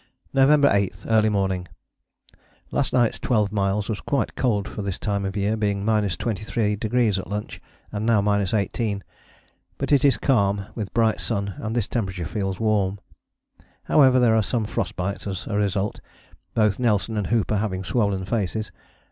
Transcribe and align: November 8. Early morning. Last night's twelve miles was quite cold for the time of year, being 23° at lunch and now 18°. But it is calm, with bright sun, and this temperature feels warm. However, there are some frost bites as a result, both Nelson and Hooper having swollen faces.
November 0.33 0.67
8. 0.71 1.05
Early 1.07 1.29
morning. 1.29 1.67
Last 2.71 2.91
night's 2.91 3.19
twelve 3.19 3.51
miles 3.51 3.87
was 3.87 3.99
quite 4.01 4.33
cold 4.33 4.67
for 4.67 4.81
the 4.81 4.91
time 4.93 5.25
of 5.25 5.37
year, 5.37 5.55
being 5.55 5.85
23° 5.85 7.19
at 7.19 7.27
lunch 7.29 7.61
and 7.91 8.03
now 8.03 8.19
18°. 8.19 9.03
But 9.77 9.91
it 9.91 10.03
is 10.03 10.17
calm, 10.17 10.65
with 10.73 10.91
bright 10.91 11.19
sun, 11.21 11.53
and 11.59 11.75
this 11.75 11.87
temperature 11.87 12.25
feels 12.25 12.59
warm. 12.59 12.99
However, 13.83 14.17
there 14.19 14.35
are 14.35 14.41
some 14.41 14.65
frost 14.65 14.95
bites 14.95 15.27
as 15.27 15.45
a 15.45 15.55
result, 15.55 15.99
both 16.55 16.79
Nelson 16.79 17.15
and 17.15 17.27
Hooper 17.27 17.57
having 17.57 17.83
swollen 17.83 18.25
faces. 18.25 18.71